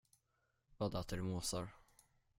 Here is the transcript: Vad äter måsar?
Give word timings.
Vad 0.77 0.95
äter 0.95 1.21
måsar? 1.21 1.69